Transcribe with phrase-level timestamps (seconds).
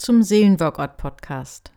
[0.00, 1.72] zum Seelenworkout Podcast.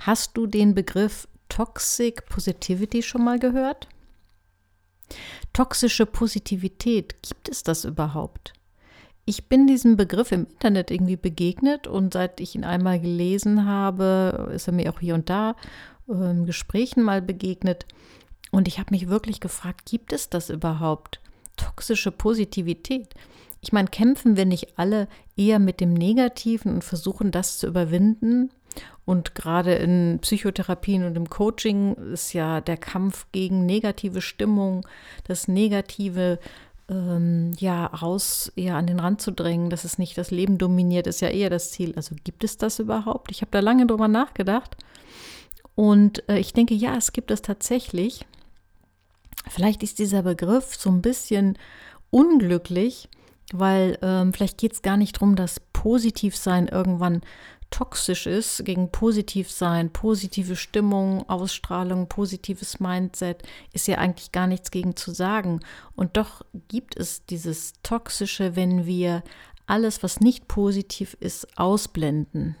[0.00, 3.86] Hast du den Begriff Toxic Positivity schon mal gehört?
[5.52, 8.54] Toxische Positivität, gibt es das überhaupt?
[9.24, 14.50] Ich bin diesem Begriff im Internet irgendwie begegnet und seit ich ihn einmal gelesen habe,
[14.52, 15.54] ist er mir auch hier und da
[16.08, 17.86] in Gesprächen mal begegnet.
[18.50, 21.20] Und ich habe mich wirklich gefragt, gibt es das überhaupt?
[21.56, 23.14] Toxische Positivität.
[23.62, 28.50] Ich meine, kämpfen wir nicht alle eher mit dem Negativen und versuchen das zu überwinden?
[29.04, 34.86] Und gerade in Psychotherapien und im Coaching ist ja der Kampf gegen negative Stimmung,
[35.24, 36.38] das Negative
[36.88, 41.06] ähm, ja raus, ja an den Rand zu drängen, dass es nicht das Leben dominiert,
[41.06, 41.92] ist ja eher das Ziel.
[41.96, 43.30] Also gibt es das überhaupt?
[43.30, 44.76] Ich habe da lange drüber nachgedacht
[45.74, 48.26] und äh, ich denke, ja, es gibt es tatsächlich.
[49.48, 51.58] Vielleicht ist dieser Begriff so ein bisschen
[52.10, 53.08] unglücklich,
[53.58, 57.22] weil ähm, vielleicht geht es gar nicht darum, dass Positivsein irgendwann
[57.72, 63.42] toxisch ist, gegen Positivsein, positive Stimmung, Ausstrahlung, positives Mindset,
[63.72, 65.60] ist ja eigentlich gar nichts gegen zu sagen.
[65.96, 69.24] Und doch gibt es dieses Toxische, wenn wir
[69.66, 72.56] alles, was nicht positiv ist, ausblenden.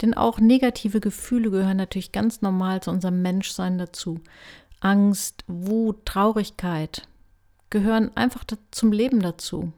[0.00, 4.20] Denn auch negative Gefühle gehören natürlich ganz normal zu unserem Menschsein dazu.
[4.80, 7.06] Angst, Wut, Traurigkeit
[7.70, 9.72] gehören einfach zum Leben dazu.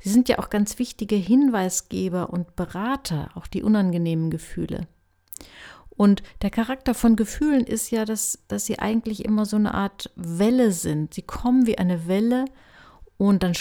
[0.00, 4.86] Sie sind ja auch ganz wichtige Hinweisgeber und Berater, auch die unangenehmen Gefühle.
[5.90, 10.10] Und der Charakter von Gefühlen ist ja, dass, dass sie eigentlich immer so eine Art
[10.14, 11.14] Welle sind.
[11.14, 12.44] Sie kommen wie eine Welle
[13.16, 13.54] und dann,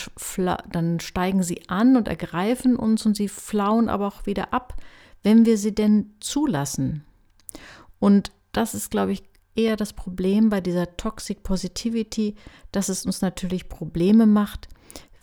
[0.70, 4.76] dann steigen sie an und ergreifen uns und sie flauen aber auch wieder ab,
[5.24, 7.06] wenn wir sie denn zulassen.
[8.00, 9.24] Und das ist, glaube ich,
[9.56, 12.36] eher das Problem bei dieser Toxic Positivity,
[12.72, 14.68] dass es uns natürlich Probleme macht,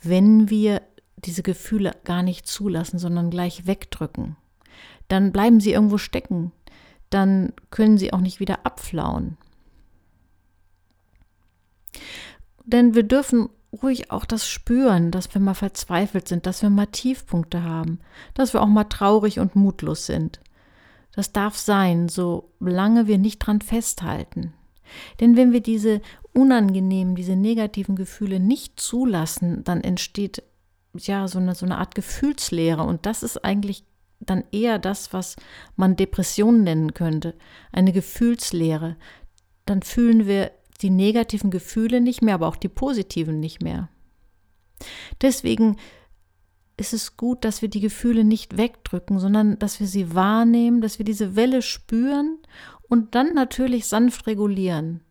[0.01, 0.81] wenn wir
[1.17, 4.35] diese Gefühle gar nicht zulassen, sondern gleich wegdrücken.
[5.07, 6.51] Dann bleiben sie irgendwo stecken.
[7.09, 9.37] Dann können sie auch nicht wieder abflauen.
[12.65, 13.49] Denn wir dürfen
[13.81, 17.99] ruhig auch das spüren, dass wir mal verzweifelt sind, dass wir mal Tiefpunkte haben,
[18.33, 20.39] dass wir auch mal traurig und mutlos sind.
[21.15, 24.53] Das darf sein, solange wir nicht dran festhalten.
[25.19, 26.01] Denn wenn wir diese
[26.33, 30.43] unangenehmen, diese negativen Gefühle nicht zulassen, dann entsteht
[30.97, 32.83] ja so eine, so eine Art Gefühlslehre.
[32.83, 33.85] Und das ist eigentlich
[34.19, 35.35] dann eher das, was
[35.75, 37.35] man Depression nennen könnte.
[37.71, 38.95] Eine Gefühlslehre.
[39.65, 40.51] Dann fühlen wir
[40.81, 43.89] die negativen Gefühle nicht mehr, aber auch die positiven nicht mehr.
[45.21, 45.77] Deswegen
[46.77, 50.97] ist es gut, dass wir die Gefühle nicht wegdrücken, sondern dass wir sie wahrnehmen, dass
[50.97, 52.39] wir diese Welle spüren
[52.89, 55.01] und dann natürlich sanft regulieren.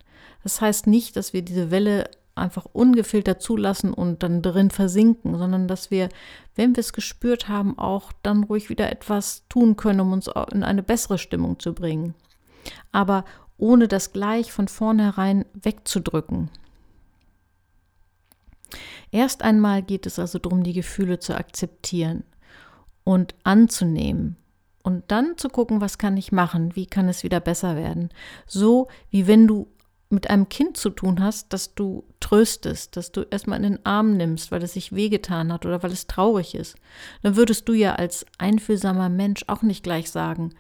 [0.43, 5.69] Das heißt nicht, dass wir diese Welle einfach ungefiltert zulassen und dann drin versinken, sondern
[5.69, 6.09] dass wir,
[6.55, 10.63] wenn wir es gespürt haben, auch dann ruhig wieder etwas tun können, um uns in
[10.63, 12.15] eine bessere Stimmung zu bringen.
[12.91, 13.25] Aber
[13.59, 16.51] ohne das gleich von vornherein wegzudrücken.
[19.11, 22.25] Erst einmal geht es also darum, die Gefühle zu akzeptieren
[23.05, 24.37] und anzunehmen
[24.83, 28.11] und dann zu gucken, was kann ich machen, wie kann es wieder besser werden.
[28.47, 29.69] So wie wenn du
[30.11, 34.17] mit einem Kind zu tun hast, dass du tröstest, dass du erstmal in den Arm
[34.17, 36.77] nimmst, weil es sich wehgetan hat oder weil es traurig ist,
[37.23, 40.51] dann würdest du ja als einfühlsamer Mensch auch nicht gleich sagen,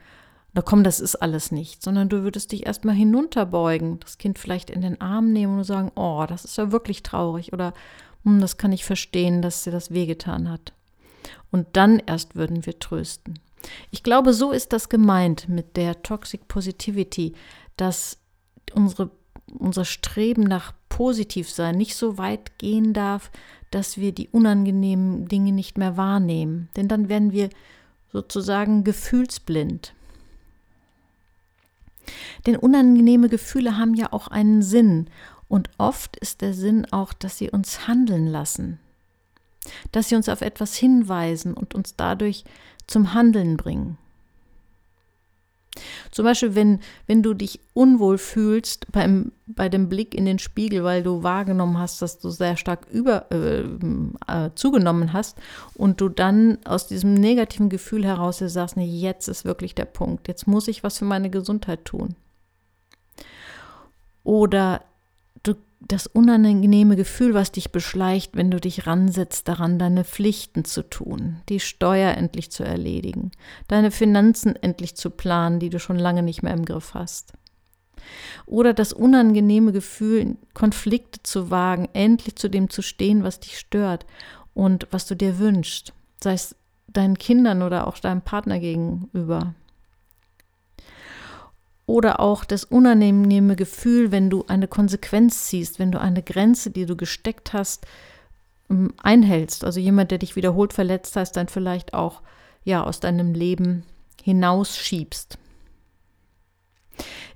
[0.54, 4.70] na komm, das ist alles nicht, sondern du würdest dich erstmal hinunterbeugen, das Kind vielleicht
[4.70, 7.72] in den Arm nehmen und sagen, oh, das ist ja wirklich traurig oder
[8.24, 10.72] hm, das kann ich verstehen, dass dir das wehgetan hat.
[11.50, 13.38] Und dann erst würden wir trösten.
[13.90, 17.34] Ich glaube, so ist das gemeint mit der Toxic Positivity,
[17.76, 18.18] dass
[18.74, 19.10] unsere,
[19.58, 23.30] unser Streben nach Positivsein nicht so weit gehen darf,
[23.70, 26.68] dass wir die unangenehmen Dinge nicht mehr wahrnehmen.
[26.76, 27.48] Denn dann werden wir
[28.12, 29.94] sozusagen gefühlsblind.
[32.46, 35.08] Denn unangenehme Gefühle haben ja auch einen Sinn
[35.48, 38.78] und oft ist der Sinn auch, dass sie uns handeln lassen,
[39.92, 42.44] dass sie uns auf etwas hinweisen und uns dadurch
[42.86, 43.98] zum Handeln bringen.
[46.12, 50.84] Zum Beispiel, wenn, wenn du dich unwohl fühlst beim, bei dem Blick in den Spiegel,
[50.84, 53.62] weil du wahrgenommen hast, dass du sehr stark über, äh,
[54.28, 55.38] äh, zugenommen hast
[55.74, 60.28] und du dann aus diesem negativen Gefühl heraus sagst, nee, jetzt ist wirklich der Punkt,
[60.28, 62.14] jetzt muss ich was für meine Gesundheit tun.
[64.22, 64.82] Oder
[65.88, 71.40] das unangenehme Gefühl, was dich beschleicht, wenn du dich ransetzt, daran deine Pflichten zu tun,
[71.48, 73.30] die Steuer endlich zu erledigen,
[73.68, 77.32] deine Finanzen endlich zu planen, die du schon lange nicht mehr im Griff hast.
[78.46, 84.06] Oder das unangenehme Gefühl, Konflikte zu wagen, endlich zu dem zu stehen, was dich stört
[84.54, 85.92] und was du dir wünschst.
[86.22, 86.56] Sei es
[86.88, 89.54] deinen Kindern oder auch deinem Partner gegenüber.
[91.86, 96.86] Oder auch das unangenehme Gefühl, wenn du eine Konsequenz ziehst, wenn du eine Grenze, die
[96.86, 97.86] du gesteckt hast,
[98.70, 99.64] ähm, einhältst.
[99.64, 102.22] Also jemand, der dich wiederholt verletzt hast, dann vielleicht auch
[102.64, 103.84] ja aus deinem Leben
[104.22, 105.38] hinausschiebst.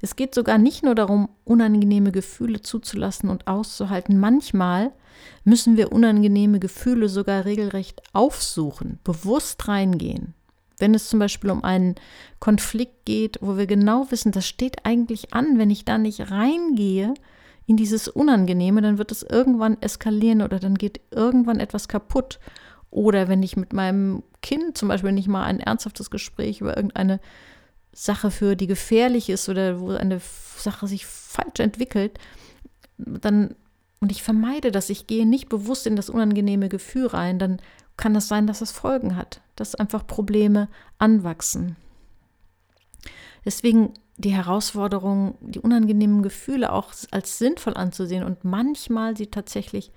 [0.00, 4.18] Es geht sogar nicht nur darum, unangenehme Gefühle zuzulassen und auszuhalten.
[4.18, 4.92] Manchmal
[5.44, 10.34] müssen wir unangenehme Gefühle sogar regelrecht aufsuchen, bewusst reingehen.
[10.78, 11.94] Wenn es zum Beispiel um einen
[12.38, 17.14] Konflikt geht, wo wir genau wissen, das steht eigentlich an, wenn ich da nicht reingehe
[17.66, 22.38] in dieses Unangenehme, dann wird es irgendwann eskalieren oder dann geht irgendwann etwas kaputt.
[22.90, 27.20] Oder wenn ich mit meinem Kind zum Beispiel nicht mal ein ernsthaftes Gespräch über irgendeine
[27.92, 30.20] Sache für die gefährlich ist oder wo eine
[30.56, 32.18] Sache sich falsch entwickelt,
[32.98, 33.54] dann
[34.06, 37.60] und ich vermeide das, ich gehe nicht bewusst in das unangenehme Gefühl rein, dann
[37.96, 40.68] kann es sein, dass es Folgen hat, dass einfach Probleme
[40.98, 41.74] anwachsen.
[43.44, 49.90] Deswegen die Herausforderung, die unangenehmen Gefühle auch als sinnvoll anzusehen und manchmal sie tatsächlich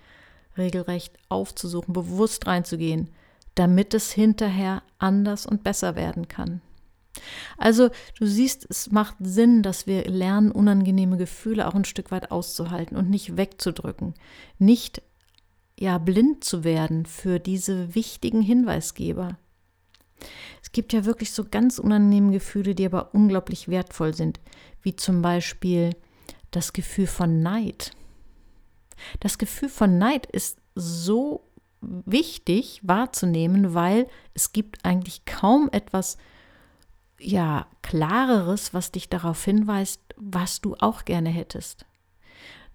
[0.57, 3.11] regelrecht aufzusuchen, bewusst reinzugehen,
[3.53, 6.61] damit es hinterher anders und besser werden kann.
[7.59, 12.31] Also du siehst, es macht Sinn, dass wir lernen, unangenehme Gefühle auch ein Stück weit
[12.31, 14.13] auszuhalten und nicht wegzudrücken,
[14.57, 15.01] nicht
[15.77, 19.37] ja blind zu werden für diese wichtigen Hinweisgeber.
[20.61, 24.39] Es gibt ja wirklich so ganz unangenehme Gefühle, die aber unglaublich wertvoll sind,
[24.81, 25.95] wie zum Beispiel
[26.51, 27.91] das Gefühl von Neid.
[29.19, 31.45] Das Gefühl von Neid ist so
[31.81, 36.17] wichtig wahrzunehmen, weil es gibt eigentlich kaum etwas
[37.19, 41.85] ja, klareres, was dich darauf hinweist, was du auch gerne hättest.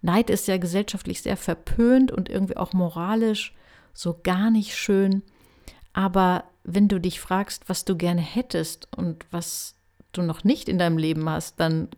[0.01, 3.55] Neid ist ja gesellschaftlich sehr verpönt und irgendwie auch moralisch
[3.93, 5.23] so gar nicht schön.
[5.93, 9.75] Aber wenn du dich fragst, was du gerne hättest und was
[10.11, 11.89] du noch nicht in deinem Leben hast, dann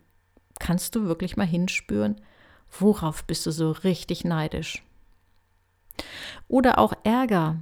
[0.60, 2.22] kannst du wirklich mal hinspüren,
[2.80, 4.84] worauf bist du so richtig neidisch.
[6.48, 7.58] Oder auch Ärger.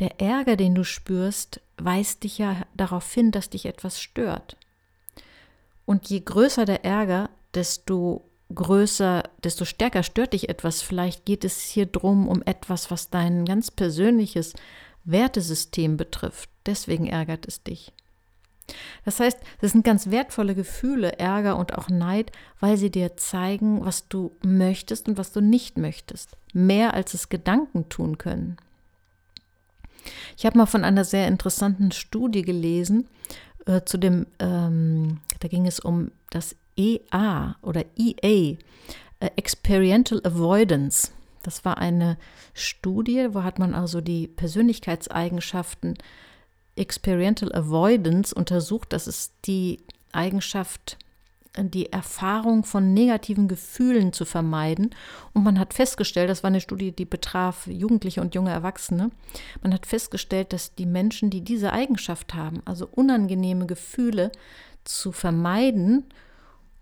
[0.00, 4.56] Der Ärger, den du spürst, weist dich ja darauf hin, dass dich etwas stört.
[5.84, 8.24] Und je größer der Ärger, desto
[8.54, 10.82] größer, desto stärker stört dich etwas.
[10.82, 14.54] Vielleicht geht es hier drum um etwas, was dein ganz persönliches
[15.04, 16.50] Wertesystem betrifft.
[16.66, 17.92] Deswegen ärgert es dich.
[19.04, 22.30] Das heißt, das sind ganz wertvolle Gefühle, Ärger und auch Neid,
[22.60, 26.36] weil sie dir zeigen, was du möchtest und was du nicht möchtest.
[26.52, 28.56] Mehr als es Gedanken tun können.
[30.36, 33.08] Ich habe mal von einer sehr interessanten Studie gelesen,
[33.66, 38.56] äh, zu dem, ähm, da ging es um das EA oder EA,
[39.20, 41.10] äh, Experiential Avoidance.
[41.42, 42.16] Das war eine
[42.54, 45.96] Studie, wo hat man also die Persönlichkeitseigenschaften
[46.76, 48.92] Experiential Avoidance untersucht.
[48.92, 49.80] Das ist die
[50.12, 50.98] Eigenschaft,
[51.58, 54.90] die Erfahrung von negativen Gefühlen zu vermeiden.
[55.32, 59.10] Und man hat festgestellt, das war eine Studie, die betraf Jugendliche und junge Erwachsene,
[59.62, 64.30] man hat festgestellt, dass die Menschen, die diese Eigenschaft haben, also unangenehme Gefühle
[64.84, 66.04] zu vermeiden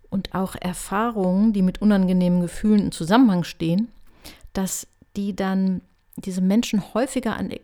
[0.09, 3.89] und auch Erfahrungen, die mit unangenehmen Gefühlen im Zusammenhang stehen,
[4.53, 5.81] dass die dann
[6.15, 7.59] diese Menschen häufiger an, äh,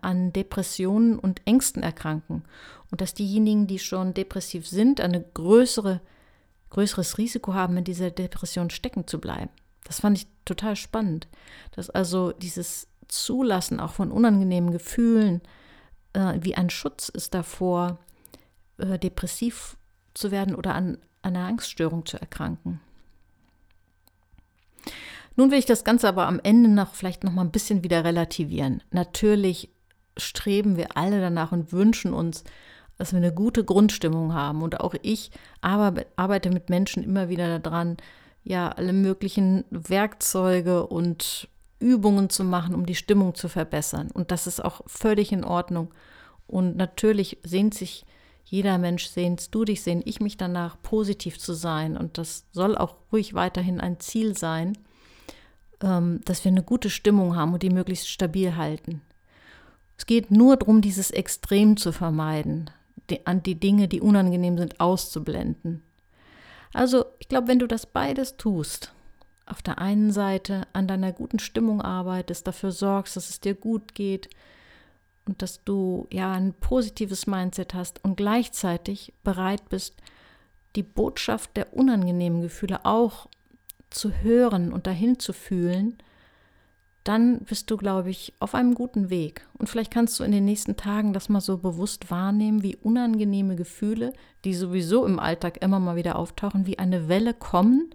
[0.00, 2.42] an Depressionen und Ängsten erkranken
[2.90, 6.00] und dass diejenigen, die schon depressiv sind, eine größere
[6.72, 9.50] größeres Risiko haben, in dieser Depression stecken zu bleiben.
[9.84, 11.28] Das fand ich total spannend,
[11.72, 15.42] dass also dieses Zulassen auch von unangenehmen Gefühlen
[16.14, 17.98] äh, wie ein Schutz ist davor,
[18.78, 19.76] äh, depressiv
[20.14, 22.80] zu werden oder an einer Angststörung zu erkranken.
[25.36, 28.02] Nun will ich das Ganze aber am Ende noch vielleicht noch mal ein bisschen wieder
[28.02, 28.82] relativieren.
[28.90, 29.68] Natürlich
[30.16, 32.44] streben wir alle danach und wünschen uns
[33.02, 34.62] dass wir eine gute Grundstimmung haben.
[34.62, 37.96] Und auch ich arbeite mit Menschen immer wieder daran,
[38.44, 41.48] ja, alle möglichen Werkzeuge und
[41.80, 44.08] Übungen zu machen, um die Stimmung zu verbessern.
[44.12, 45.92] Und das ist auch völlig in Ordnung.
[46.46, 48.06] Und natürlich sehnt sich
[48.44, 51.96] jeder Mensch, sehnst du dich, sehne ich mich danach, positiv zu sein.
[51.96, 54.78] Und das soll auch ruhig weiterhin ein Ziel sein,
[55.82, 59.02] ähm, dass wir eine gute Stimmung haben und die möglichst stabil halten.
[59.98, 62.70] Es geht nur darum, dieses Extrem zu vermeiden
[63.10, 65.82] die, an die Dinge, die unangenehm sind, auszublenden.
[66.72, 68.92] Also ich glaube, wenn du das beides tust,
[69.46, 73.94] auf der einen Seite an deiner guten Stimmung arbeitest, dafür sorgst, dass es dir gut
[73.94, 74.30] geht
[75.26, 79.96] und dass du ja ein positives Mindset hast und gleichzeitig bereit bist,
[80.74, 83.28] die Botschaft der unangenehmen Gefühle auch
[83.90, 85.98] zu hören und dahin zu fühlen,
[87.04, 89.46] dann bist du, glaube ich, auf einem guten Weg.
[89.58, 93.56] Und vielleicht kannst du in den nächsten Tagen das mal so bewusst wahrnehmen, wie unangenehme
[93.56, 94.12] Gefühle,
[94.44, 97.92] die sowieso im Alltag immer mal wieder auftauchen, wie eine Welle kommen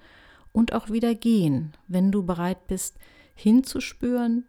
[0.51, 2.97] und auch wieder gehen, wenn du bereit bist,
[3.35, 4.45] hinzuspüren,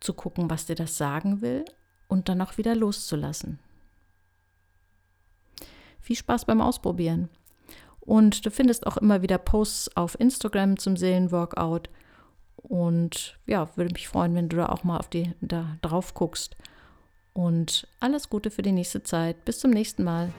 [0.00, 1.64] zu gucken, was dir das sagen will
[2.08, 3.58] und dann auch wieder loszulassen.
[6.00, 7.28] Viel Spaß beim Ausprobieren.
[8.00, 11.90] Und du findest auch immer wieder Posts auf Instagram zum Seelenworkout.
[12.62, 16.56] Und ja, würde mich freuen, wenn du da auch mal auf die, da drauf guckst.
[17.32, 19.44] Und alles Gute für die nächste Zeit.
[19.44, 20.32] Bis zum nächsten Mal.